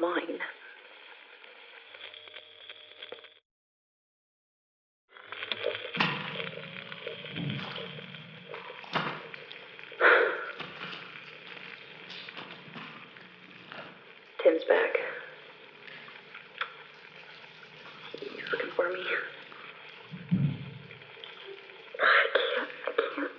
mine. 0.00 0.38
Tim's 14.42 14.64
back. 14.68 14.96
He's 18.20 18.30
looking 18.52 18.70
for 18.76 18.88
me. 18.92 19.00
I 22.00 22.26
can't, 22.34 22.68
I 22.86 22.92
can't, 22.92 23.30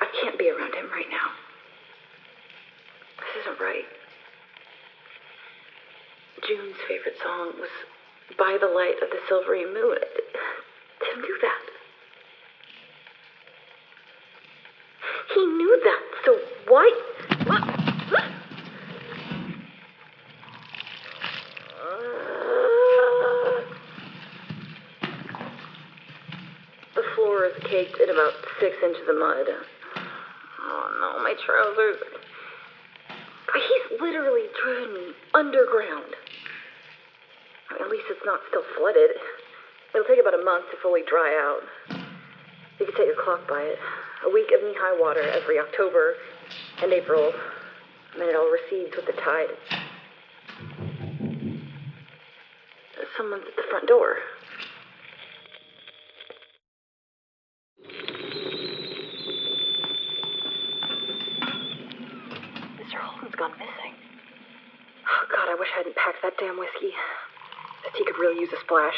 I 0.00 0.06
can't 0.20 0.38
be 0.38 0.50
around 0.50 0.74
him 0.74 0.90
right 0.90 1.06
now. 1.08 1.30
This 3.20 3.42
isn't 3.42 3.60
right. 3.60 3.84
June's 6.48 6.74
favorite 6.88 7.11
song 7.22 7.52
was 7.58 7.70
By 8.38 8.58
the 8.60 8.66
Light 8.66 8.96
of 9.02 9.10
the 9.10 9.18
Silvery 9.28 9.64
Moon. 9.64 9.98
Tim 11.00 11.20
knew 11.20 11.38
that. 11.42 11.62
He 15.34 15.46
knew 15.46 15.80
that, 15.84 16.02
so 16.24 16.38
why? 16.68 16.90
What? 17.46 17.62
The 26.94 27.02
floor 27.14 27.46
is 27.46 27.52
caked 27.64 28.00
in 28.00 28.10
about 28.10 28.32
six 28.60 28.76
inches 28.82 29.08
of 29.08 29.16
mud. 29.16 29.46
Oh 30.60 30.90
no, 31.00 31.22
my 31.22 31.34
trousers. 31.46 31.96
He's 33.54 34.00
literally 34.00 34.46
driven 34.62 34.94
me 34.94 35.12
underground. 35.34 36.14
At 37.82 37.90
least 37.90 38.06
it's 38.10 38.24
not 38.24 38.38
still 38.48 38.62
flooded. 38.78 39.10
It'll 39.92 40.06
take 40.06 40.20
about 40.20 40.38
a 40.38 40.44
month 40.44 40.70
to 40.70 40.76
fully 40.80 41.02
dry 41.02 41.34
out. 41.34 41.66
You 42.78 42.86
can 42.86 42.94
set 42.96 43.06
your 43.06 43.18
clock 43.18 43.48
by 43.48 43.62
it. 43.62 43.78
A 44.24 44.30
week 44.30 44.50
of 44.54 44.62
knee 44.62 44.74
high 44.78 44.96
water 44.98 45.20
every 45.20 45.58
October 45.58 46.14
and 46.80 46.92
April, 46.92 47.32
and 48.12 48.22
then 48.22 48.28
it 48.28 48.36
all 48.36 48.48
recedes 48.48 48.94
with 48.94 49.06
the 49.06 49.12
tide. 49.20 49.50
Someone's 53.16 53.44
at 53.46 53.56
the 53.56 53.62
front 53.68 53.88
door. 53.88 54.16
Mr. 62.78 62.94
Holden's 62.94 63.34
gone 63.34 63.50
missing. 63.58 63.94
Oh, 65.04 65.26
God, 65.34 65.48
I 65.50 65.56
wish 65.58 65.68
I 65.74 65.78
hadn't 65.78 65.96
packed 65.96 66.22
that 66.22 66.34
damn 66.38 66.58
whiskey. 66.58 66.94
Tea 67.96 68.04
could 68.04 68.18
really 68.18 68.40
use 68.40 68.48
a 68.52 68.60
splash. 68.64 68.96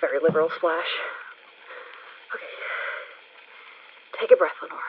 Very 0.00 0.18
liberal 0.18 0.50
splash. 0.56 0.90
Okay. 2.34 2.50
Take 4.18 4.30
a 4.34 4.36
breath, 4.36 4.58
Lenora. 4.58 4.80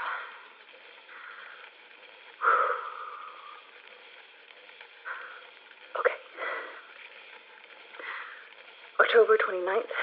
Okay. 6.02 6.18
October 8.98 9.38
29th, 9.38 9.94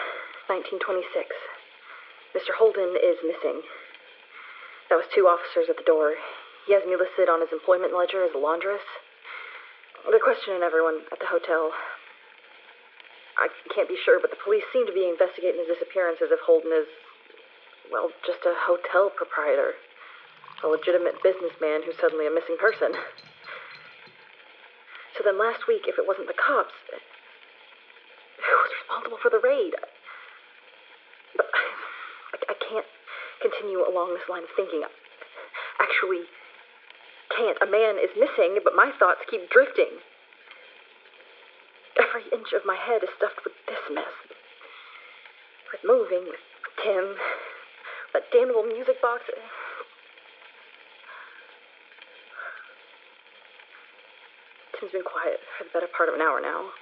1926. 0.46 1.34
Mr. 2.30 2.54
Holden 2.54 2.94
is 2.94 3.18
missing. 3.26 3.58
That 4.88 5.02
was 5.02 5.10
two 5.10 5.26
officers 5.26 5.66
at 5.66 5.74
the 5.74 5.86
door. 5.86 6.14
He 6.66 6.74
has 6.78 6.86
me 6.86 6.94
listed 6.94 7.26
on 7.26 7.42
his 7.42 7.50
employment 7.50 7.90
ledger 7.90 8.22
as 8.22 8.30
a 8.34 8.38
laundress. 8.38 8.82
They're 10.06 10.22
questioning 10.22 10.62
everyone 10.62 11.02
at 11.10 11.18
the 11.18 11.26
hotel. 11.26 11.74
I 13.40 13.48
can't 13.72 13.88
be 13.88 13.96
sure, 14.04 14.20
but 14.20 14.28
the 14.28 14.36
police 14.44 14.64
seem 14.68 14.84
to 14.84 14.92
be 14.92 15.08
investigating 15.08 15.64
his 15.64 15.72
disappearance 15.72 16.20
as 16.20 16.28
if 16.28 16.40
Holden 16.44 16.70
is, 16.76 16.84
well, 17.88 18.12
just 18.28 18.44
a 18.44 18.52
hotel 18.52 19.08
proprietor. 19.08 19.72
A 20.60 20.68
legitimate 20.68 21.16
businessman 21.24 21.80
who's 21.80 21.96
suddenly 21.96 22.28
a 22.28 22.30
missing 22.30 22.60
person. 22.60 22.92
So 25.16 25.24
then 25.24 25.40
last 25.40 25.64
week, 25.64 25.88
if 25.88 25.96
it 25.96 26.04
wasn't 26.04 26.28
the 26.28 26.36
cops, 26.36 26.76
who 26.92 28.54
was 28.60 28.72
responsible 28.84 29.16
for 29.24 29.32
the 29.32 29.40
raid? 29.40 29.72
But 31.32 31.48
I, 31.48 32.52
I 32.52 32.56
can't 32.60 32.88
continue 33.40 33.80
along 33.80 34.12
this 34.12 34.28
line 34.28 34.44
of 34.44 34.52
thinking. 34.52 34.84
Actually, 35.80 36.28
can't. 37.32 37.56
A 37.64 37.68
man 37.68 37.96
is 37.96 38.12
missing, 38.20 38.60
but 38.64 38.76
my 38.76 38.92
thoughts 39.00 39.24
keep 39.30 39.48
drifting. 39.48 39.96
Every 42.10 42.26
inch 42.34 42.50
of 42.58 42.66
my 42.66 42.74
head 42.74 43.06
is 43.06 43.08
stuffed 43.14 43.38
with 43.46 43.54
this 43.70 43.78
mess. 43.94 44.10
With 45.70 45.86
moving, 45.86 46.26
with 46.26 46.42
Tim, 46.82 47.14
that 48.10 48.26
damnable 48.34 48.66
music 48.66 48.98
box. 48.98 49.22
Uh, 49.30 49.38
Tim's 54.74 54.90
been 54.90 55.06
quiet 55.06 55.38
for 55.54 55.62
the 55.62 55.70
better 55.70 55.86
part 55.86 56.10
of 56.10 56.18
an 56.18 56.20
hour 56.20 56.42
now. 56.42 56.74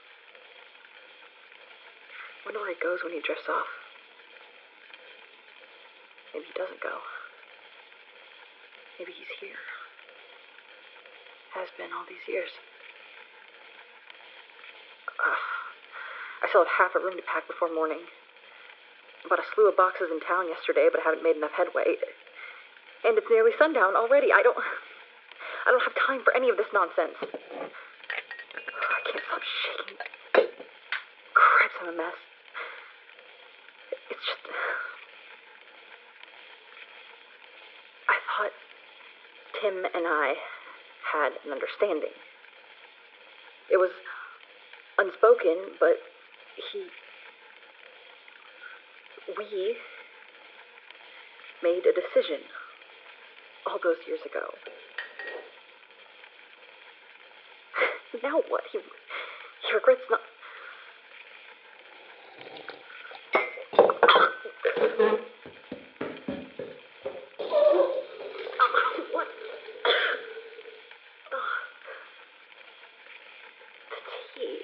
Wonder 2.48 2.64
where 2.64 2.72
he 2.72 2.80
goes 2.80 3.04
when 3.04 3.12
he 3.12 3.20
drifts 3.20 3.52
off. 3.52 3.68
Maybe 6.32 6.48
he 6.48 6.56
doesn't 6.56 6.80
go. 6.80 7.04
Maybe 8.96 9.12
he's 9.12 9.34
here. 9.44 9.60
Has 11.52 11.68
been 11.76 11.92
all 11.92 12.08
these 12.08 12.24
years. 12.24 12.48
Uh, 15.18 15.34
I 16.42 16.48
still 16.48 16.62
have 16.64 16.74
half 16.78 16.92
a 16.94 17.02
room 17.02 17.16
to 17.18 17.24
pack 17.26 17.46
before 17.46 17.72
morning. 17.74 18.00
I 19.24 19.28
bought 19.28 19.42
a 19.42 19.48
slew 19.54 19.68
of 19.68 19.76
boxes 19.76 20.08
in 20.14 20.20
town 20.22 20.46
yesterday, 20.46 20.88
but 20.90 21.02
I 21.02 21.10
haven't 21.10 21.26
made 21.26 21.36
enough 21.36 21.54
headway. 21.56 21.98
And 23.04 23.18
it's 23.18 23.26
nearly 23.30 23.50
sundown 23.58 23.96
already. 23.96 24.32
I 24.32 24.42
don't. 24.42 24.56
I 25.66 25.70
don't 25.70 25.82
have 25.82 25.94
time 26.06 26.22
for 26.24 26.34
any 26.34 26.48
of 26.48 26.56
this 26.56 26.70
nonsense. 26.72 27.18
I 27.20 27.28
can't 29.10 29.24
stop 29.26 29.42
shaking. 29.42 29.98
Cripes, 31.34 31.76
I'm 31.82 31.88
a 31.92 31.96
mess. 31.96 32.18
It's 34.10 34.24
just. 34.24 34.44
I 38.08 38.16
thought 38.16 38.54
Tim 39.60 39.84
and 39.84 40.06
I 40.06 40.34
had 41.12 41.32
an 41.44 41.52
understanding. 41.52 42.14
It 43.70 43.76
was 43.76 43.90
unspoken, 44.98 45.56
but 45.80 45.96
he. 46.72 46.84
We 49.36 49.76
made 51.62 51.82
a 51.84 51.92
decision 51.92 52.40
all 53.66 53.78
those 53.82 53.96
years 54.06 54.20
ago. 54.24 54.48
now 58.22 58.40
what? 58.48 58.62
He, 58.72 58.78
he 58.78 59.74
regrets 59.74 60.00
not. 60.10 60.20
What? 69.12 69.26
The 73.90 73.96
tea. 74.34 74.58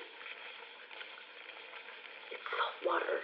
It's 2.30 2.48
salt 2.58 2.78
water. 2.86 3.18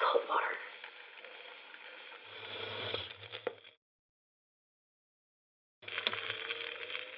Salt 0.00 0.24
water. 0.28 0.56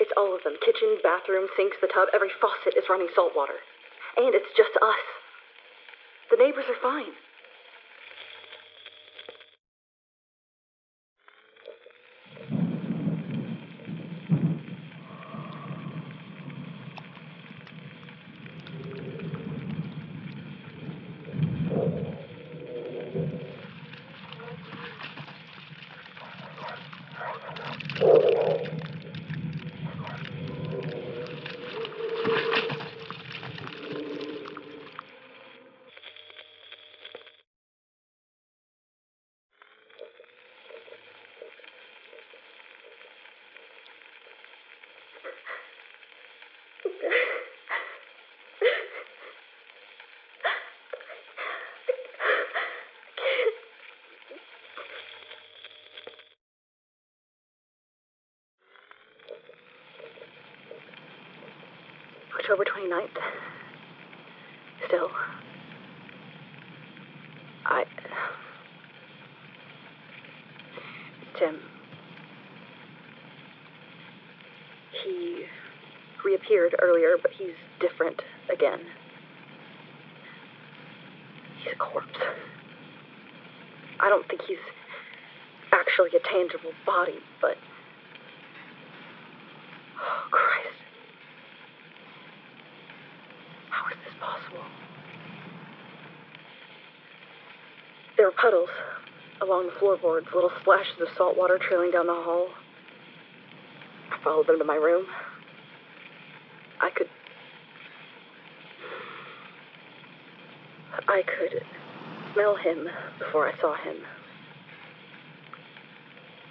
It's 0.04 0.12
all 0.20 0.36
of 0.36 0.44
them 0.44 0.60
kitchen, 0.60 1.00
bathroom, 1.00 1.48
sinks, 1.56 1.80
the 1.80 1.88
tub. 1.88 2.12
Every 2.12 2.28
faucet 2.28 2.76
is 2.76 2.84
running 2.92 3.08
salt 3.16 3.32
water. 3.32 3.56
And 4.20 4.36
it's 4.36 4.52
just 4.52 4.76
us. 4.84 5.04
The 6.28 6.36
neighbors 6.36 6.68
are 6.68 6.76
fine. 6.84 7.16
October 62.44 62.64
29th. 62.64 63.43
He's 77.44 77.54
different 77.80 78.20
again. 78.52 78.80
He's 81.62 81.72
a 81.72 81.76
corpse. 81.76 82.08
I 84.00 84.08
don't 84.08 84.26
think 84.28 84.42
he's 84.46 84.58
actually 85.72 86.10
a 86.16 86.20
tangible 86.28 86.72
body, 86.86 87.18
but. 87.40 87.56
Oh, 89.98 90.28
Christ. 90.30 90.76
How 93.70 93.90
is 93.90 93.98
this 94.04 94.14
possible? 94.20 94.64
There 98.16 98.26
were 98.26 98.32
puddles 98.32 98.68
along 99.42 99.66
the 99.66 99.72
floorboards, 99.78 100.26
little 100.34 100.52
splashes 100.60 101.00
of 101.00 101.08
salt 101.16 101.36
water 101.36 101.58
trailing 101.58 101.90
down 101.90 102.06
the 102.06 102.12
hall. 102.12 102.48
I 104.12 104.22
followed 104.22 104.46
them 104.46 104.58
to 104.58 104.64
my 104.64 104.76
room. 104.76 105.06
I 106.80 106.90
could. 106.90 107.08
I 111.14 111.22
could 111.22 111.62
smell 112.32 112.56
him 112.56 112.88
before 113.20 113.48
I 113.48 113.56
saw 113.60 113.76
him. 113.76 113.98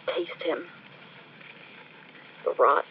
Taste 0.08 0.42
him. 0.42 0.68
The 2.46 2.54
rot. 2.58 2.86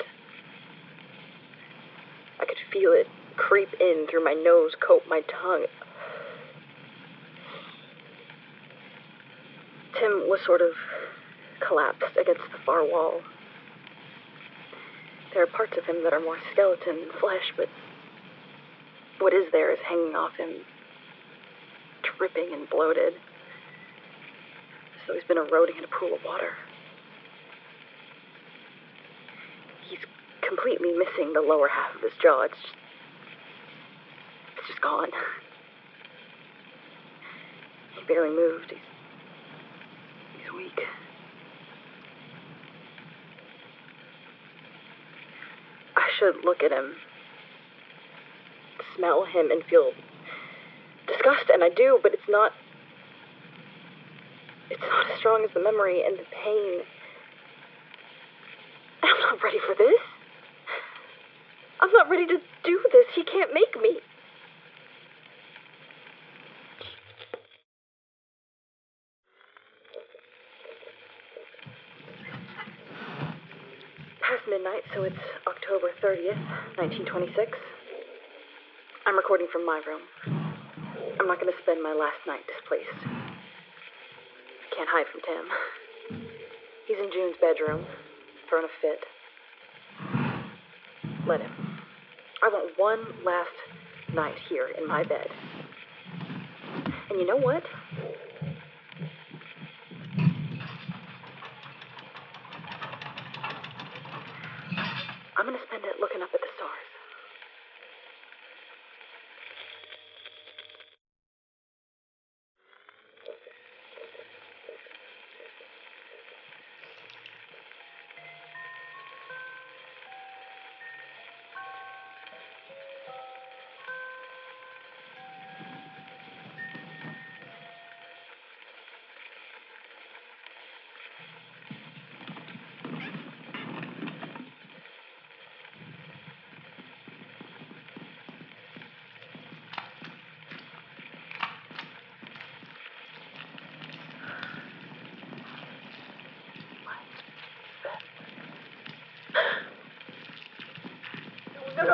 I 2.39 2.45
could 2.45 2.59
feel 2.71 2.93
it 2.93 3.07
creep 3.39 3.71
in 3.81 4.07
through 4.11 4.23
my 4.23 4.35
nose, 4.35 4.73
coat 4.87 5.05
my 5.09 5.23
tongue. 5.23 5.65
Tim 9.99 10.29
was 10.29 10.41
sort 10.45 10.61
of 10.61 10.73
collapsed 11.67 12.19
against 12.21 12.43
the 12.53 12.59
far 12.67 12.85
wall. 12.85 13.23
There 15.33 15.43
are 15.43 15.47
parts 15.47 15.79
of 15.79 15.87
him 15.87 16.05
that 16.05 16.13
are 16.13 16.21
more 16.21 16.37
skeleton 16.53 17.01
than 17.01 17.19
flesh, 17.19 17.55
but 17.57 17.71
what 19.21 19.33
is 19.33 19.51
there 19.53 19.73
is 19.73 19.79
hanging 19.89 20.15
off 20.15 20.35
him, 20.37 20.67
dripping 22.23 22.55
and 22.55 22.71
bloated. 22.71 23.15
So 25.07 25.15
he's 25.15 25.25
been 25.25 25.39
eroding 25.39 25.77
in 25.77 25.83
a 25.83 25.89
pool 25.89 26.15
of 26.15 26.21
water. 26.25 26.51
He's 29.91 29.99
completely 30.47 30.93
missing 30.93 31.33
the 31.33 31.41
lower 31.41 31.67
half 31.67 31.97
of 31.97 32.03
his 32.03 32.13
jaw. 32.23 32.43
It's 32.43 32.55
just, 32.55 32.75
it's 34.57 34.69
just 34.69 34.81
gone. 34.81 35.09
He 37.99 38.07
barely 38.07 38.31
moved. 38.37 38.71
He's, 38.71 38.79
he's 40.45 40.53
weak. 40.53 40.79
I 45.97 46.07
should 46.21 46.45
look 46.45 46.63
at 46.63 46.71
him, 46.71 46.95
smell 48.97 49.25
him, 49.25 49.51
and 49.51 49.65
feel 49.65 49.91
disgust, 51.23 51.51
and 51.53 51.63
I 51.63 51.69
do, 51.69 51.99
but 52.03 52.13
it's 52.13 52.23
not. 52.29 52.53
It's 54.71 54.81
not 54.81 55.11
as 55.11 55.19
strong 55.19 55.45
as 55.45 55.51
the 55.55 55.61
memory 55.61 56.03
and 56.05 56.19
the 56.19 56.25
pain. 56.45 56.81
I'm 59.03 59.21
not 59.21 59.43
ready 59.43 59.59
for 59.67 59.75
this. 59.75 60.01
I'm 61.81 61.93
not 61.93 62.09
ready 62.09 62.27
to 62.27 62.39
do 62.65 62.81
this. 62.93 63.07
He 63.15 63.25
can't 63.25 63.53
make 63.53 63.81
me. 63.81 63.99
Past 74.21 74.49
midnight, 74.49 74.83
so 74.95 75.03
it's 75.03 75.17
October 75.47 75.89
30th, 76.03 76.39
1926. 76.79 77.59
I'm 79.05 79.17
recording 79.17 79.49
from 79.53 79.67
my 79.67 79.83
room. 79.87 80.42
I'm 81.23 81.29
not 81.29 81.39
going 81.39 81.53
to 81.53 81.63
spend 81.63 81.81
my 81.81 81.95
last 81.95 82.19
night 82.27 82.41
displaced. 82.51 82.99
Can't 84.75 84.89
hide 84.91 85.07
from 85.13 85.21
Tim. 85.23 86.19
He's 86.89 86.99
in 86.99 87.13
June's 87.13 87.37
bedroom, 87.41 87.87
throwing 88.49 88.67
a 88.67 88.75
fit. 88.83 88.99
Let 91.29 91.41
him. 91.41 91.53
I 92.43 92.49
want 92.49 92.73
one 92.77 92.99
last 93.25 93.55
night 94.13 94.35
here 94.49 94.71
in 94.77 94.89
my 94.89 95.05
bed. 95.05 95.29
And 97.11 97.21
you 97.21 97.25
know 97.25 97.37
what? 97.37 97.63
I'm 105.39 105.47
going 105.47 105.57
to 105.57 105.65
spend 105.69 105.85
it 105.85 106.01
looking 106.01 106.21
up 106.21 106.31
at 106.35 106.42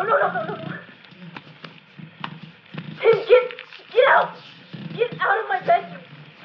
No, 0.08 0.16
no, 0.18 0.28
no, 0.32 0.44
no, 0.44 0.54
no, 0.56 0.56
no. 0.56 0.78
Tim, 3.00 3.16
get, 3.28 3.44
get 3.92 4.08
out. 4.10 4.36
Get 4.96 5.12
out 5.20 5.38
of 5.44 5.48
my 5.48 5.60
bed, 5.66 5.84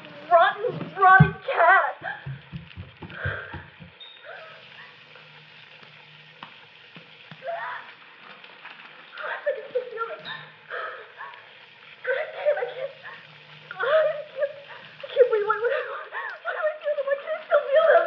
you 0.04 0.10
rotten, 0.32 0.78
rotting 1.00 1.34
cat. 1.46 1.96
I 9.20 9.28
can 9.44 9.64
still 9.70 9.82
feel 9.90 10.08
it. 10.14 10.22
God 11.88 12.26
damn, 12.34 12.58
I 12.58 12.66
can't. 12.72 12.94
God, 13.70 13.84
I 13.84 14.24
can't. 14.34 14.54
I 15.02 15.06
can't 15.14 15.28
breathe. 15.30 15.46
Why, 15.46 15.56
why, 15.58 15.70
why 16.44 16.52
do 16.54 16.60
I 16.60 16.74
feel 16.80 16.94
them? 16.96 17.08
I 17.12 17.16
can 17.22 17.40
still 17.46 17.62
feel 17.70 17.86
them. 17.94 18.06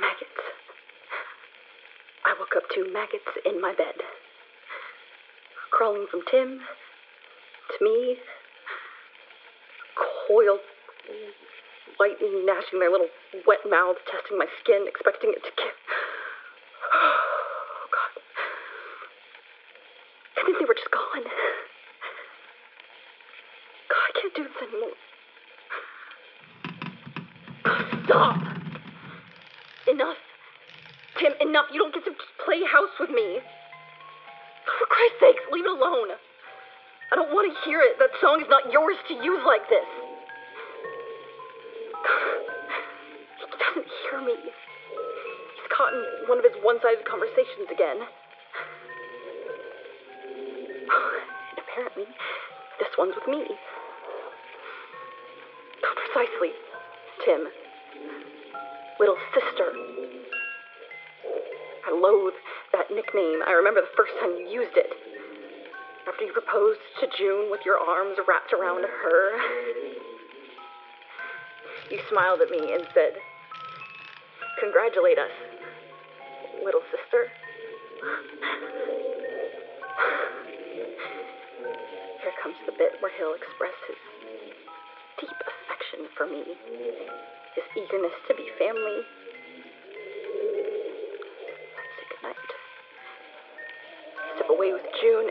Maggots. 0.00 0.42
I 2.26 2.30
woke 2.38 2.45
up 2.56 2.64
to 2.74 2.90
maggots 2.92 3.28
in 3.44 3.60
my 3.60 3.74
bed. 3.76 3.94
Crawling 5.70 6.06
from 6.10 6.22
Tim 6.30 6.60
to 7.78 7.84
me. 7.84 8.16
Coiled, 10.28 10.60
white 11.98 12.16
gnashing 12.20 12.80
their 12.80 12.90
little 12.90 13.08
wet 13.46 13.60
mouths, 13.68 13.98
testing 14.10 14.38
my 14.38 14.46
skin, 14.62 14.86
expecting 14.88 15.30
it 15.30 15.42
to 15.44 15.50
kill. 15.56 15.76
Oh, 16.92 17.86
God. 17.92 18.12
And 20.36 20.44
then 20.48 20.54
they 20.60 20.66
were 20.66 20.74
just 20.74 20.90
gone. 20.90 21.24
God, 23.88 24.04
I 24.04 24.12
can't 24.20 24.34
do 24.34 24.42
this 24.44 24.58
anymore. 24.64 24.96
Stop! 28.04 28.36
Enough. 29.88 30.18
Tim, 31.18 31.32
enough. 31.40 31.66
You 31.72 31.78
don't 31.80 31.94
get 31.94 32.04
house 32.64 32.94
with 33.00 33.10
me. 33.10 33.40
For 34.64 34.86
Christ's 34.88 35.20
sakes, 35.20 35.44
leave 35.52 35.64
it 35.64 35.76
alone. 35.76 36.16
I 37.12 37.14
don't 37.14 37.30
want 37.30 37.46
to 37.46 37.54
hear 37.68 37.80
it. 37.80 37.98
That 37.98 38.10
song 38.20 38.42
is 38.42 38.48
not 38.50 38.72
yours 38.72 38.96
to 39.08 39.14
use 39.14 39.42
like 39.46 39.68
this. 39.68 39.86
He 43.36 43.44
doesn't 43.62 43.88
hear 44.04 44.20
me. 44.24 44.36
He's 44.42 45.68
caught 45.76 45.92
in 45.92 46.02
one 46.28 46.38
of 46.38 46.44
his 46.44 46.56
one 46.62 46.78
sided 46.82 47.04
conversations 47.06 47.68
again. 47.70 47.98
And 51.56 51.62
apparently, 51.62 52.04
this 52.80 52.88
one's 52.98 53.14
with 53.14 53.28
me. 53.28 53.44
Not 55.82 55.96
precisely. 55.96 56.50
Tim. 57.24 57.46
Little 58.98 59.16
sister. 59.34 59.72
I 61.86 61.90
loathe 61.92 62.34
that 62.76 62.92
nickname. 62.92 63.40
I 63.48 63.56
remember 63.56 63.80
the 63.80 63.96
first 63.96 64.12
time 64.20 64.36
you 64.36 64.44
used 64.44 64.76
it. 64.76 64.92
After 66.04 66.28
you 66.28 66.32
proposed 66.36 66.84
to 67.00 67.08
June 67.16 67.48
with 67.50 67.64
your 67.64 67.80
arms 67.80 68.20
wrapped 68.28 68.52
around 68.52 68.84
her. 68.84 69.24
You 71.90 71.98
smiled 72.12 72.44
at 72.44 72.50
me 72.50 72.60
and 72.76 72.84
said, 72.92 73.16
Congratulate 74.60 75.18
us, 75.18 75.32
little 76.64 76.84
sister. 76.92 77.32
Here 82.20 82.36
comes 82.42 82.56
the 82.66 82.72
bit 82.76 83.00
where 83.00 83.12
he'll 83.16 83.34
express 83.34 83.76
his 83.88 84.00
deep 85.20 85.38
affection 85.48 86.08
for 86.16 86.26
me, 86.26 86.44
his 87.54 87.66
eagerness 87.76 88.16
to 88.28 88.34
be 88.34 88.46
family. 88.58 89.00
Away 94.50 94.72
with 94.72 94.86
June. 95.00 95.30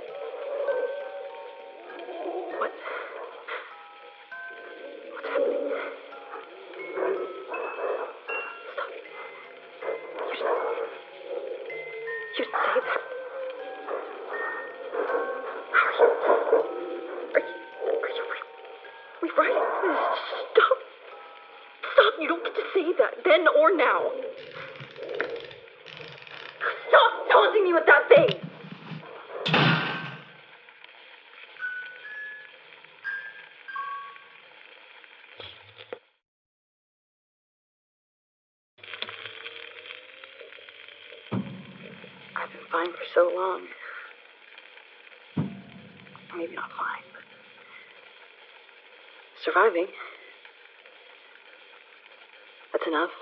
So 43.16 43.32
long. 43.34 43.62
Maybe 46.38 46.54
not 46.54 46.70
fine, 46.76 47.08
but 47.16 47.24
surviving. 49.46 49.88
That's 52.74 52.88
enough. 52.88 53.16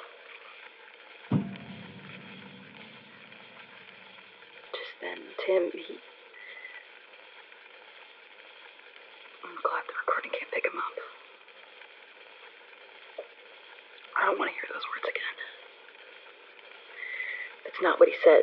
Just 4.73 4.93
then, 5.00 5.17
Tim, 5.45 5.69
he. 5.77 5.93
I'm 9.45 9.62
glad 9.62 9.85
the 9.85 9.93
recording 10.01 10.31
can't 10.33 10.50
pick 10.51 10.65
him 10.65 10.73
up. 10.81 10.97
I 14.17 14.25
don't 14.25 14.39
want 14.39 14.50
to 14.50 14.55
hear 14.57 14.65
those 14.73 14.81
words 14.89 15.05
again. 15.05 15.38
That's 17.63 17.77
not 17.83 18.00
what 18.00 18.09
he 18.09 18.15
said 18.25 18.41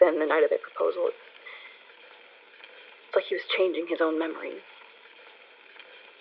then, 0.00 0.18
the 0.18 0.26
night 0.26 0.44
of 0.44 0.50
their 0.50 0.58
proposal. 0.58 1.10
It's 3.08 3.16
like 3.16 3.24
he 3.28 3.34
was 3.34 3.44
changing 3.56 3.86
his 3.88 4.00
own 4.00 4.18
memory. 4.18 4.62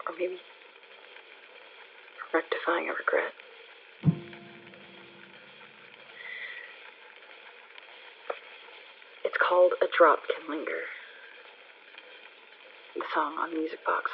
Or 0.08 0.14
maybe 0.18 0.38
rectifying 2.34 2.90
a 2.90 2.94
regret. 2.94 3.34
It's 9.26 9.38
called 9.38 9.74
A 9.82 9.88
Drop 9.98 10.20
Can 10.28 10.50
Linger. 10.50 10.88
The 12.96 13.04
song 13.14 13.36
on 13.40 13.52
the 13.52 13.58
music 13.58 13.86
box. 13.86 14.12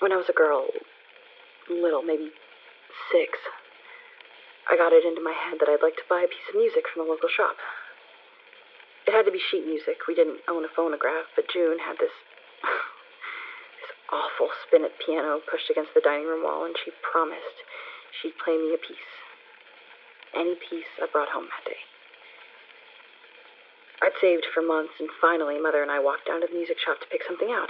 When 0.00 0.12
I 0.12 0.16
was 0.16 0.26
a 0.28 0.32
girl, 0.32 0.68
little, 1.68 2.02
maybe 2.02 2.30
six, 3.12 3.38
I 4.70 4.78
got 4.78 4.94
it 4.94 5.02
into 5.02 5.18
my 5.18 5.34
head 5.34 5.58
that 5.58 5.66
I'd 5.66 5.82
like 5.82 5.98
to 5.98 6.06
buy 6.06 6.22
a 6.22 6.30
piece 6.30 6.46
of 6.46 6.54
music 6.54 6.86
from 6.86 7.02
the 7.02 7.10
local 7.10 7.26
shop. 7.26 7.58
It 9.02 9.10
had 9.10 9.26
to 9.26 9.34
be 9.34 9.42
sheet 9.42 9.66
music. 9.66 10.06
We 10.06 10.14
didn't 10.14 10.46
own 10.46 10.62
a 10.62 10.70
phonograph, 10.70 11.26
but 11.34 11.50
June 11.50 11.82
had 11.82 11.98
this 11.98 12.14
this 13.82 13.90
awful 14.14 14.46
spinet 14.62 14.94
piano 15.02 15.42
pushed 15.42 15.74
against 15.74 15.90
the 15.90 16.06
dining 16.06 16.30
room 16.30 16.46
wall, 16.46 16.70
and 16.70 16.78
she 16.78 16.94
promised 17.02 17.66
she'd 18.22 18.38
play 18.38 18.54
me 18.54 18.70
a 18.70 18.78
piece. 18.78 19.10
Any 20.38 20.54
piece 20.54 20.86
I 21.02 21.10
brought 21.10 21.34
home 21.34 21.50
that 21.50 21.66
day. 21.66 21.82
I'd 24.06 24.14
saved 24.22 24.46
for 24.54 24.62
months, 24.62 24.94
and 25.02 25.10
finally, 25.20 25.58
Mother 25.58 25.82
and 25.82 25.90
I 25.90 25.98
walked 25.98 26.30
down 26.30 26.40
to 26.40 26.46
the 26.46 26.54
music 26.54 26.78
shop 26.78 27.02
to 27.02 27.10
pick 27.10 27.26
something 27.26 27.50
out. 27.50 27.68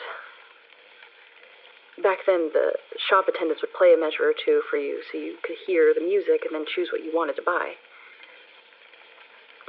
Back 2.02 2.24
then, 2.26 2.50
the 2.52 2.72
shop 2.96 3.28
attendants 3.28 3.60
would 3.60 3.74
play 3.76 3.92
a 3.92 4.00
measure 4.00 4.24
or 4.24 4.32
two 4.32 4.62
for 4.70 4.76
you 4.78 5.02
so 5.10 5.18
you 5.18 5.36
could 5.44 5.56
hear 5.66 5.92
the 5.92 6.00
music 6.00 6.48
and 6.48 6.54
then 6.54 6.64
choose 6.64 6.88
what 6.92 7.04
you 7.04 7.12
wanted 7.12 7.36
to 7.36 7.42
buy. 7.44 7.76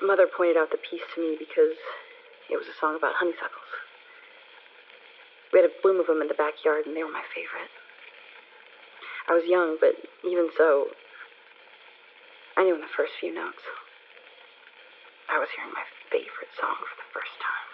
Mother 0.02 0.26
pointed 0.26 0.56
out 0.56 0.72
the 0.72 0.80
piece 0.80 1.04
to 1.14 1.22
me 1.22 1.36
because 1.38 1.76
it 2.50 2.56
was 2.56 2.68
a 2.72 2.76
song 2.80 2.96
about 2.96 3.20
honeysuckles. 3.20 3.72
We 5.52 5.60
had 5.60 5.70
a 5.70 5.74
bloom 5.84 6.00
of 6.00 6.08
them 6.08 6.22
in 6.22 6.28
the 6.28 6.40
backyard, 6.40 6.88
and 6.88 6.96
they 6.96 7.04
were 7.04 7.12
my 7.12 7.28
favorite. 7.36 7.70
I 9.28 9.34
was 9.34 9.44
young, 9.46 9.78
but 9.80 10.00
even 10.24 10.50
so, 10.58 10.88
I 12.56 12.64
knew 12.64 12.76
in 12.76 12.82
the 12.82 12.96
first 12.96 13.12
few 13.20 13.34
notes. 13.34 13.64
I 15.30 15.40
was 15.40 15.50
hearing 15.56 15.72
my 15.74 15.84
favorite 16.10 16.52
song 16.60 16.76
for 16.80 16.96
the 16.96 17.10
first 17.14 17.36
time. 17.40 17.72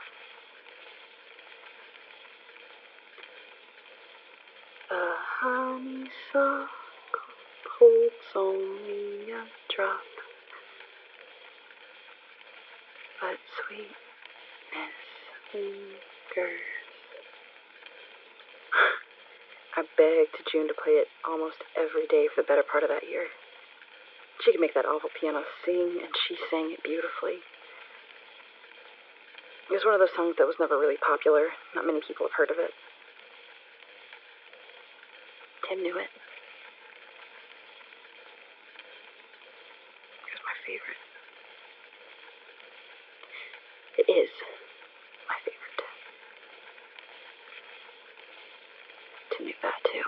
The 4.90 5.14
honeysuckle 5.42 6.70
holds 7.78 8.32
only 8.36 9.32
a 9.32 9.44
drop, 9.76 10.00
but 13.20 13.38
sweetness 13.58 13.96
lingers. 15.54 16.62
I 19.76 19.84
begged 19.98 20.38
June 20.52 20.68
to 20.68 20.74
play 20.74 20.94
it 20.94 21.08
almost 21.28 21.60
every 21.76 22.08
day 22.08 22.28
for 22.34 22.42
the 22.42 22.48
better 22.48 22.64
part 22.64 22.84
of 22.84 22.90
that 22.90 23.04
year. 23.04 23.28
She 24.46 24.52
could 24.52 24.62
make 24.62 24.74
that 24.74 24.86
awful 24.86 25.10
piano 25.20 25.44
sing, 25.66 26.00
and 26.00 26.14
she 26.28 26.38
sang 26.50 26.72
it 26.72 26.82
beautifully. 26.84 27.44
It 29.70 29.74
was 29.74 29.84
one 29.84 29.94
of 29.94 30.00
those 30.00 30.16
songs 30.16 30.36
that 30.40 30.48
was 30.48 30.56
never 30.60 30.80
really 30.80 30.98
popular. 31.04 31.52
Not 31.76 31.86
many 31.86 32.00
people 32.08 32.26
have 32.26 32.32
heard 32.38 32.50
of 32.52 32.58
it. 32.58 32.72
Tim 35.68 35.84
knew 35.84 35.98
it. 35.98 36.08
It 40.24 40.32
was 40.32 40.44
my 40.48 40.56
favorite. 40.64 41.04
It 44.00 44.08
is 44.08 44.30
my 45.28 45.36
favorite. 45.44 45.82
Tim 49.36 49.46
knew 49.48 49.60
that 49.62 49.76
too. 49.92 50.08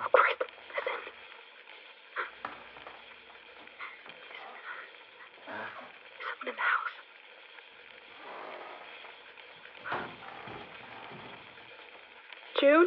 Oh, 0.00 0.08
Christ, 0.12 0.42
listen. 0.74 1.00
Is 6.18 6.26
someone 6.28 6.48
in 6.48 6.54
the 6.54 6.60
house? 6.60 6.96
June? 12.64 12.86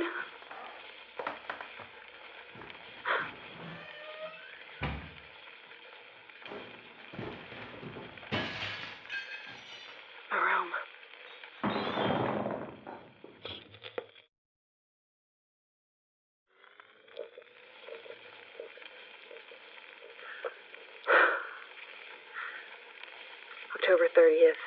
October 23.76 24.08
30th, 24.18 24.58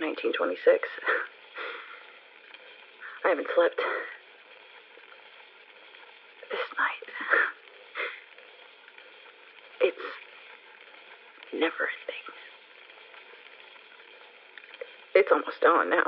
1926. 0.00 1.35
I 3.26 3.30
haven't 3.30 3.48
slept. 3.56 3.80
This 6.48 6.60
night. 6.78 7.10
It's 9.80 9.96
never 11.52 11.88
ending. 11.90 12.26
It's 15.16 15.28
almost 15.32 15.60
dawn 15.60 15.90
now. 15.90 16.04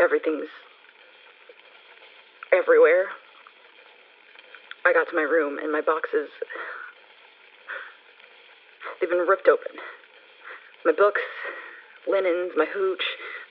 Everything's 0.00 0.48
everywhere. 2.50 3.08
I 4.86 4.94
got 4.94 5.06
to 5.10 5.14
my 5.14 5.20
room 5.20 5.58
and 5.62 5.70
my 5.70 5.82
boxes. 5.82 6.30
They've 9.00 9.10
been 9.10 9.18
ripped 9.18 9.48
open. 9.48 9.76
My 10.86 10.92
books, 10.92 11.20
linens, 12.08 12.52
my 12.56 12.64
hooch 12.72 13.02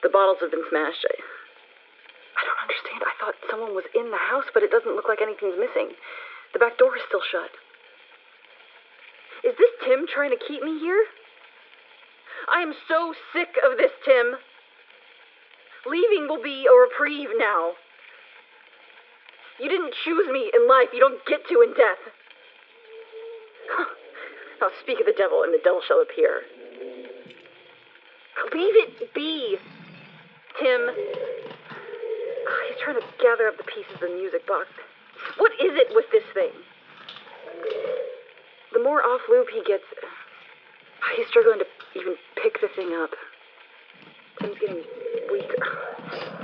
the 0.06 0.14
bottles 0.14 0.38
have 0.38 0.54
been 0.54 0.70
smashed. 0.70 1.02
I, 1.02 1.18
I 1.18 2.42
don't 2.46 2.62
understand. 2.62 3.02
I 3.02 3.14
thought 3.18 3.34
someone 3.50 3.74
was 3.74 3.90
in 3.98 4.14
the 4.14 4.22
house, 4.22 4.46
but 4.54 4.62
it 4.62 4.70
doesn't 4.70 4.94
look 4.94 5.10
like 5.10 5.18
anything's 5.18 5.58
missing. 5.58 5.98
The 6.54 6.62
back 6.62 6.78
door 6.78 6.94
is 6.94 7.02
still 7.10 7.26
shut. 7.26 7.50
Is 9.42 9.58
this 9.58 9.74
Tim 9.82 10.06
trying 10.06 10.30
to 10.30 10.38
keep 10.38 10.62
me 10.62 10.78
here? 10.78 11.10
I 12.54 12.62
am 12.62 12.78
so 12.86 13.18
sick 13.34 13.58
of 13.66 13.82
this, 13.82 13.90
Tim. 14.06 14.38
Leaving 15.90 16.30
will 16.30 16.42
be 16.42 16.70
a 16.70 16.74
reprieve 16.74 17.34
now. 17.42 17.74
You 19.58 19.70
didn't 19.70 19.94
choose 20.06 20.30
me 20.30 20.54
in 20.54 20.70
life. 20.70 20.94
You 20.94 21.02
don't 21.02 21.26
get 21.26 21.42
to 21.50 21.66
in 21.66 21.74
death. 21.74 22.04
I'll 24.62 24.78
speak 24.86 25.00
of 25.02 25.10
the 25.10 25.18
devil, 25.18 25.42
and 25.42 25.54
the 25.54 25.62
devil 25.64 25.82
shall 25.82 26.02
appear. 26.02 26.46
Leave 28.54 28.76
it 28.78 29.14
be, 29.14 29.58
Tim. 30.60 30.82
He's 32.68 32.80
trying 32.84 33.00
to 33.00 33.08
gather 33.22 33.48
up 33.48 33.58
the 33.58 33.64
pieces 33.64 33.94
of 33.96 34.02
the 34.02 34.16
music 34.16 34.48
box. 34.48 34.68
What 35.38 35.52
is 35.54 35.74
it 35.74 35.94
with 35.96 36.06
this 36.12 36.24
thing? 36.34 36.52
The 38.74 38.84
more 38.84 39.04
off 39.04 39.22
loop 39.30 39.48
he 39.54 39.64
gets, 39.64 39.84
he's 41.16 41.28
struggling 41.28 41.60
to 41.60 41.66
even 41.96 42.16
pick 42.42 42.60
the 42.62 42.68
thing 42.76 42.92
up. 42.94 43.12
Tim's 44.40 44.60
getting 44.60 44.84
weaker. 45.32 45.64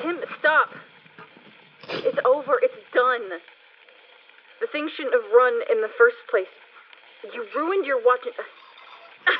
Tim, 0.02 0.19
stop! 0.39 0.69
It's 1.89 2.17
over. 2.26 2.60
It's 2.62 2.74
done. 2.93 3.30
The 4.62 4.67
thing 4.71 4.89
shouldn't 4.95 5.13
have 5.13 5.30
run 5.36 5.54
in 5.71 5.82
the 5.82 5.91
first 5.97 6.17
place. 6.30 6.50
You 7.34 7.45
ruined 7.56 7.86
your 7.86 7.97
watch. 8.04 8.21
Ah. 9.28 9.32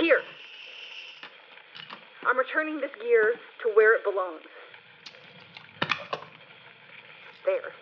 Here. 0.00 0.20
I'm 2.26 2.38
returning 2.38 2.80
this 2.80 2.90
gear 3.00 3.34
to 3.62 3.70
where 3.74 3.96
it 3.96 4.04
belongs. 4.04 4.42
There. 7.44 7.72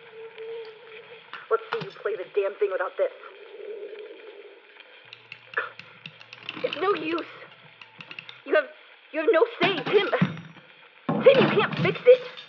Let's 1.49 1.63
see 1.73 1.85
you 1.85 1.91
play 2.01 2.15
the 2.15 2.25
damn 2.33 2.55
thing 2.55 2.69
without 2.71 2.97
this. 2.97 3.11
It's 6.63 6.75
no 6.81 6.93
use. 6.95 7.25
You 8.45 8.55
have 8.55 8.65
you 9.11 9.19
have 9.21 9.29
no 9.31 9.45
say, 9.61 9.75
Tim. 9.75 10.07
Tim, 11.23 11.43
you 11.43 11.61
can't 11.61 11.75
fix 11.79 11.99
it. 12.05 12.40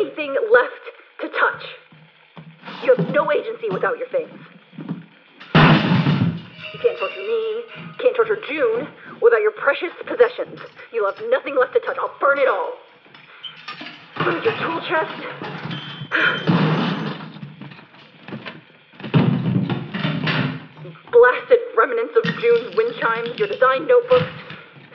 Anything 0.00 0.34
left 0.52 0.84
to 1.20 1.28
touch. 1.28 1.62
You 2.84 2.94
have 2.96 3.14
no 3.14 3.30
agency 3.32 3.68
without 3.70 3.98
your 3.98 4.08
things. 4.08 4.30
You 6.72 6.78
can't 6.80 6.98
torture 6.98 7.20
me, 7.20 7.62
can't 7.98 8.16
torture 8.16 8.38
June 8.48 8.88
without 9.20 9.40
your 9.42 9.52
precious 9.52 9.92
possessions. 10.06 10.58
You'll 10.92 11.12
have 11.12 11.22
nothing 11.28 11.56
left 11.58 11.74
to 11.74 11.80
touch. 11.80 11.96
I'll 12.00 12.16
burn 12.20 12.38
it 12.38 12.48
all. 12.48 12.72
Burn 14.24 14.42
your 14.42 14.56
tool 14.58 14.80
chest. 14.88 15.12
blasted 21.12 21.58
remnants 21.76 22.14
of 22.16 22.24
June's 22.40 22.76
wind 22.76 22.94
chimes, 23.00 23.36
your 23.36 23.48
design 23.48 23.86
notebooks, 23.86 24.30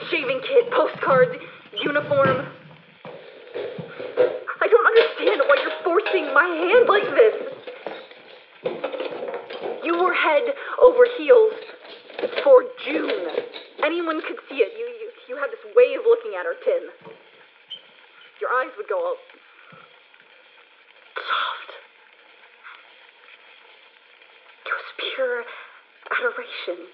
shaving 0.09 0.39
kit, 0.41 0.71
postcards, 0.71 1.35
uniform. 1.83 2.47
Understand 5.25 5.49
why 5.49 5.57
you're 5.57 5.81
forcing 5.83 6.33
my 6.33 6.45
hand 6.45 6.85
like 6.87 7.09
this. 7.17 7.35
You 9.83 9.97
were 9.97 10.13
head 10.13 10.53
over 10.81 11.07
heels 11.17 11.53
for 12.43 12.63
June. 12.85 13.25
Anyone 13.83 14.21
could 14.21 14.37
see 14.49 14.61
it. 14.61 14.73
You, 14.77 14.85
you, 14.85 15.09
you 15.29 15.35
had 15.35 15.49
this 15.49 15.65
way 15.75 15.95
of 15.97 16.05
looking 16.05 16.37
at 16.37 16.45
her, 16.45 16.53
Tim. 16.63 16.89
Your 18.39 18.51
eyes 18.61 18.69
would 18.77 18.87
go 18.87 18.97
all 18.97 19.17
soft. 21.15 21.71
It 24.65 24.73
was 24.77 24.87
pure 25.15 25.43
adoration. 26.13 26.85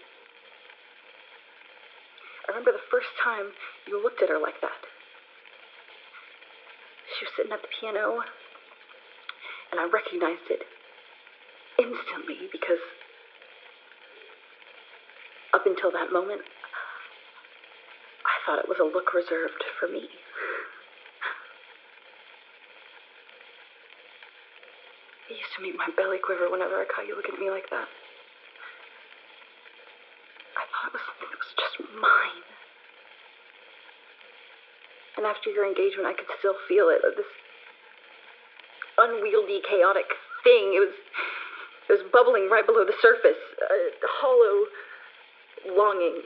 I 2.47 2.51
remember 2.51 2.71
the 2.71 2.87
first 2.89 3.11
time 3.23 3.51
you 3.87 4.01
looked 4.01 4.23
at 4.23 4.29
her 4.29 4.39
like 4.39 4.61
that. 4.61 4.90
Was 7.21 7.29
sitting 7.37 7.53
at 7.53 7.61
the 7.61 7.69
piano, 7.79 8.17
and 9.69 9.77
I 9.77 9.85
recognized 9.85 10.49
it 10.49 10.65
instantly 11.77 12.49
because 12.51 12.81
up 15.53 15.61
until 15.69 15.91
that 15.91 16.11
moment, 16.11 16.41
I 18.25 18.35
thought 18.41 18.57
it 18.57 18.65
was 18.67 18.81
a 18.81 18.89
look 18.89 19.13
reserved 19.13 19.61
for 19.79 19.87
me. 19.87 20.09
It 25.29 25.37
used 25.37 25.53
to 25.55 25.61
make 25.61 25.77
my 25.77 25.87
belly 25.95 26.17
quiver 26.17 26.49
whenever 26.49 26.75
I 26.75 26.85
caught 26.89 27.07
you 27.07 27.15
looking 27.15 27.35
at 27.35 27.39
me 27.39 27.49
like 27.49 27.69
that. 27.69 27.87
I 30.57 30.63
thought 30.67 30.89
it 30.89 30.93
was 30.97 31.05
something 31.07 31.29
that 31.31 31.39
was 31.39 31.53
just 31.55 31.77
mine. 31.95 32.43
And 35.21 35.29
after 35.29 35.53
your 35.53 35.69
engagement, 35.69 36.09
I 36.09 36.17
could 36.17 36.25
still 36.41 36.57
feel 36.65 36.89
it. 36.89 36.97
This 37.13 37.29
unwieldy, 38.97 39.61
chaotic 39.69 40.09
thing. 40.41 40.73
It 40.73 40.81
was, 40.81 40.95
it 41.85 41.93
was 42.01 42.03
bubbling 42.09 42.49
right 42.49 42.65
below 42.65 42.89
the 42.89 42.97
surface, 43.05 43.37
a 43.69 43.93
hollow 44.17 44.65
longing. 45.77 46.25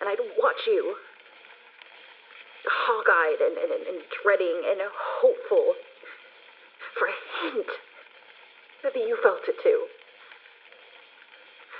And 0.00 0.08
I'd 0.08 0.24
watch 0.40 0.64
you, 0.64 0.96
hawk-eyed 2.64 3.44
and, 3.44 3.60
and, 3.60 3.84
and 3.84 4.00
dreading 4.24 4.64
and 4.72 4.80
hopeful, 5.20 5.76
for 6.96 7.12
a 7.12 7.16
hint 7.44 7.68
that 8.88 8.96
you 8.96 9.20
felt 9.22 9.44
it 9.44 9.60
too. 9.60 9.84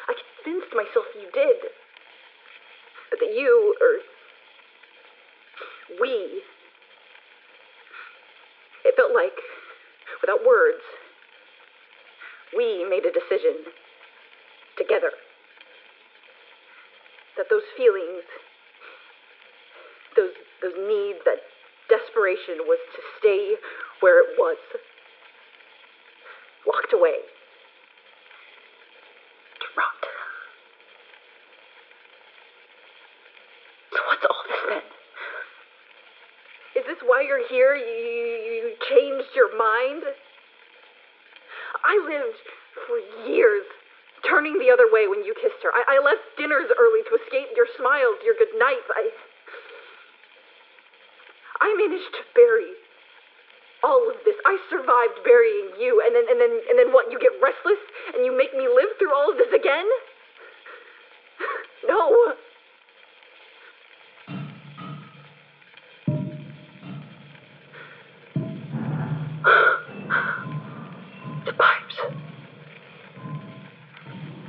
I 0.08 0.14
convinced 0.44 0.76
myself 0.76 1.08
you 1.16 1.32
did. 1.32 1.56
That 3.16 3.32
you, 3.32 3.74
or 3.80 4.04
we, 6.00 6.42
it 8.84 8.94
felt 8.96 9.12
like, 9.14 9.32
without 10.20 10.44
words, 10.46 10.82
we 12.56 12.86
made 12.88 13.04
a 13.04 13.12
decision 13.12 13.64
together. 14.76 15.10
That 17.36 17.46
those 17.50 17.62
feelings, 17.76 18.24
those, 20.16 20.32
those 20.62 20.74
needs, 20.76 21.18
that 21.24 21.38
desperation 21.88 22.66
was 22.66 22.78
to 22.96 23.02
stay 23.18 23.54
where 24.00 24.20
it 24.20 24.36
was. 24.38 24.56
Locked 26.66 26.92
away. 26.92 27.20
To 29.60 29.66
rot. 29.76 30.04
So 33.92 33.98
what's 34.06 34.24
all 34.28 34.42
this 34.48 34.62
then? 34.68 34.82
Why 37.08 37.24
you're 37.24 37.48
here? 37.48 37.72
You, 37.72 37.88
you, 37.88 38.36
you 38.52 38.76
changed 38.84 39.32
your 39.32 39.48
mind? 39.56 40.04
I 41.80 41.96
lived 42.04 42.44
for 42.84 43.00
years 43.24 43.64
turning 44.28 44.60
the 44.60 44.68
other 44.68 44.92
way 44.92 45.08
when 45.08 45.24
you 45.24 45.32
kissed 45.32 45.64
her. 45.64 45.72
I, 45.72 45.96
I 45.96 46.04
left 46.04 46.20
dinners 46.36 46.68
early 46.76 47.00
to 47.08 47.16
escape 47.24 47.56
your 47.56 47.64
smiles, 47.80 48.20
your 48.20 48.36
good 48.36 48.52
nights. 48.60 48.84
I. 48.92 49.08
I'm 51.64 51.74
managed 51.80 52.12
to 52.12 52.24
bury 52.36 52.76
all 53.82 54.04
of 54.12 54.20
this. 54.28 54.36
I 54.44 54.60
survived 54.68 55.24
burying 55.24 55.80
you, 55.80 56.04
and 56.04 56.12
then 56.12 56.28
and 56.28 56.36
then 56.36 56.52
and 56.68 56.76
then 56.76 56.92
what? 56.92 57.08
You 57.08 57.16
get 57.16 57.32
restless 57.40 57.80
and 58.14 58.20
you 58.20 58.36
make 58.36 58.52
me 58.52 58.68
live 58.68 58.92
through 59.00 59.16
all 59.16 59.32
of 59.32 59.40
this 59.40 59.52
again? 59.56 59.88
No. 61.86 62.34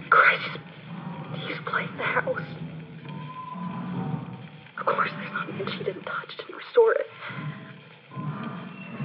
Christ, 0.10 0.60
he's 1.48 1.58
playing 1.66 1.96
the 1.98 2.04
house. 2.04 2.42
Of 4.80 4.86
course, 4.86 5.12
there's 5.12 5.34
nothing 5.34 5.78
she 5.78 5.84
didn't 5.84 6.04
touch 6.04 6.38
to 6.38 6.56
restore 6.56 6.94
it. 6.94 7.08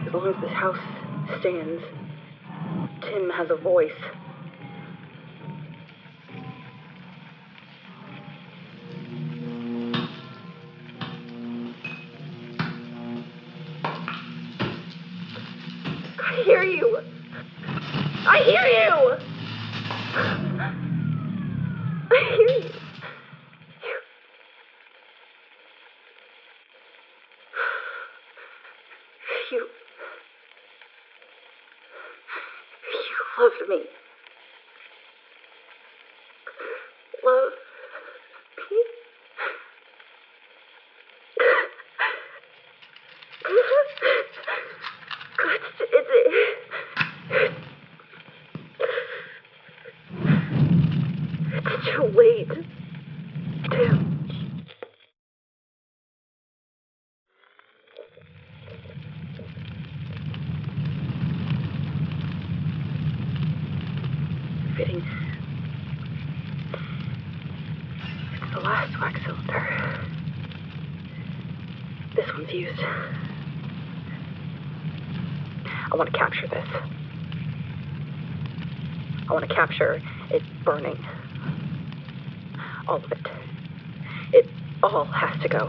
As 0.06 0.12
long 0.14 0.28
as 0.34 0.40
this 0.40 0.52
house 0.52 0.78
stands, 1.40 1.82
Tim 3.02 3.30
has 3.30 3.50
a 3.50 3.56
voice. 3.56 3.90
Me. 33.68 33.84
Love 37.24 37.52
me. 38.70 38.82
It's, 45.46 45.80
it's, 45.80 46.14
it's 51.56 51.86
too 51.86 52.04
late. 52.16 52.48
Tim. 53.70 53.94
Fitting. 64.76 65.02
It's 68.32 68.52
the 68.52 68.60
last 68.60 68.92
wax 69.00 69.20
cylinder. 69.24 69.62
This 72.16 72.28
one's 72.36 72.52
used. 72.52 72.82
I 75.92 75.96
want 75.96 76.12
to 76.12 76.18
capture 76.18 76.48
this. 76.48 76.66
I 79.23 79.23
want 79.34 79.48
to 79.48 79.52
capture 79.52 80.00
it 80.30 80.42
burning. 80.64 80.96
All 82.86 82.96
of 82.96 83.10
it. 83.10 83.18
It 84.32 84.48
all 84.80 85.06
has 85.06 85.42
to 85.42 85.48
go. 85.48 85.68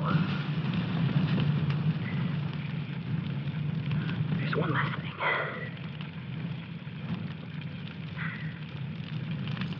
There's 4.37 4.55
one 4.55 4.71
last 4.71 5.01
thing. 5.01 5.11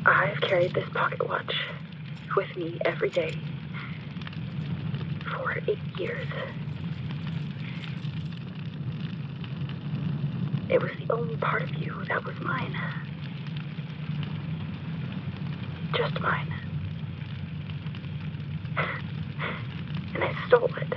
I've 0.08 0.42
carried 0.42 0.74
this 0.74 0.90
pocket 0.90 1.28
watch 1.28 1.54
with 2.36 2.58
me 2.58 2.80
every 2.86 3.12
day 3.12 3.36
for 5.32 5.60
eight 5.68 5.78
years. 6.00 6.28
It 10.70 10.82
was 10.82 10.92
the 11.08 11.14
only 11.14 11.36
part 11.38 11.62
of 11.62 11.76
you 11.76 12.04
that 12.08 12.26
was 12.26 12.40
mine. 12.40 12.76
Just 15.96 16.20
mine. 16.20 16.54
And 20.14 20.24
I 20.24 20.34
stole 20.48 20.70
it. 20.76 20.94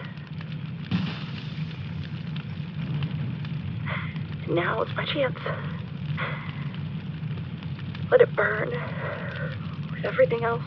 And 4.46 4.54
now 4.56 4.82
it's 4.82 4.90
my 4.96 5.04
chance. 5.04 5.38
Let 8.10 8.20
it 8.22 8.34
burn 8.34 8.70
with 9.92 10.04
everything 10.04 10.42
else. 10.42 10.62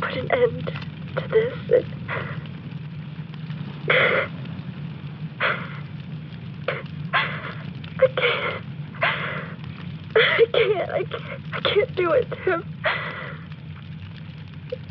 Put 0.00 0.16
an 0.16 0.28
end 0.32 0.72
to 1.16 1.28
this 1.28 1.54
and. 1.70 1.86
I 7.94 8.08
can't. 8.16 8.72
I 10.24 10.46
can't. 10.52 10.90
I 10.90 11.04
can't. 11.04 11.42
I 11.52 11.60
can't 11.60 11.91
do 12.02 12.12
it, 12.14 12.26
Tim. 12.44 12.64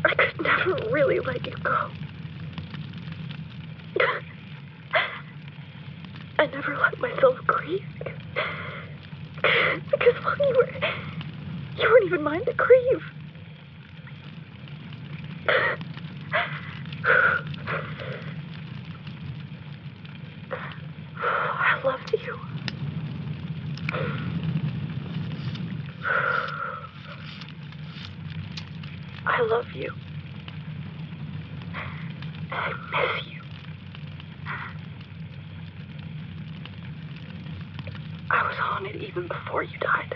I 0.02 0.14
could 0.14 0.40
never 0.40 0.90
really 0.90 1.20
let 1.20 1.44
you 1.44 1.54
go. 1.62 1.90
I 6.38 6.46
never 6.46 6.74
let 6.78 6.98
myself 6.98 7.36
grieve. 7.46 7.84
Because 9.90 10.14
while 10.24 10.38
you 10.38 10.54
were, 10.56 10.70
you 11.76 11.90
weren't 11.90 12.06
even 12.06 12.22
mine 12.22 12.44
to 12.46 12.54
grieve. 12.54 13.02
I 21.14 21.80
love 21.84 22.00
you. 22.24 22.38
I 29.24 29.40
love 29.42 29.66
you. 29.74 29.92
I 32.50 32.72
miss 32.90 33.26
you. 33.32 33.42
I 38.30 38.42
was 38.42 38.56
on 38.72 38.86
it 38.86 38.96
even 38.96 39.28
before 39.28 39.62
you 39.62 39.78
died. 39.78 40.14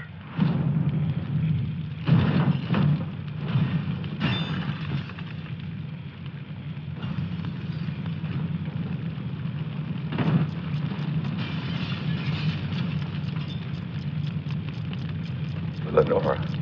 Lenora. 15.92 16.56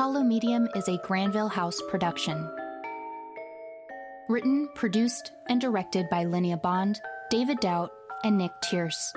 Hollow 0.00 0.22
Medium 0.22 0.66
is 0.74 0.88
a 0.88 0.96
Granville 1.06 1.50
House 1.50 1.78
production. 1.90 2.50
Written, 4.30 4.66
produced, 4.74 5.32
and 5.50 5.60
directed 5.60 6.08
by 6.08 6.24
Linnea 6.24 6.62
Bond, 6.62 6.98
David 7.28 7.60
Daut, 7.60 7.90
and 8.24 8.38
Nick 8.38 8.50
Tierce. 8.62 9.12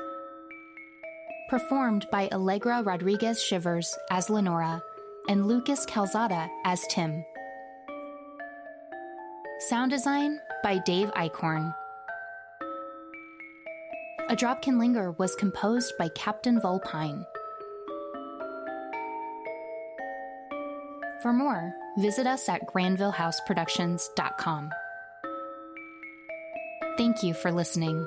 Performed 1.49 2.05
by 2.11 2.27
Allegra 2.33 2.83
Rodriguez 2.83 3.41
Shivers 3.41 3.97
as 4.11 4.29
Lenora 4.29 4.83
and 5.29 5.47
Lucas 5.47 5.85
Calzada 5.85 6.49
as 6.65 6.85
Tim. 6.89 7.23
Sound 9.69 9.89
design 9.89 10.37
by 10.63 10.79
Dave 10.79 11.09
Eichhorn. 11.13 11.73
A 14.27 14.35
Drop 14.35 14.61
Can 14.61 14.79
Linger 14.79 15.13
was 15.13 15.33
composed 15.35 15.93
by 15.97 16.09
Captain 16.09 16.59
Volpine. 16.59 17.23
For 21.23 21.31
more, 21.31 21.73
visit 21.97 22.27
us 22.27 22.49
at 22.49 22.67
granvillehouseproductions.com. 22.67 24.71
Thank 26.97 27.23
you 27.23 27.33
for 27.33 27.49
listening. 27.49 28.05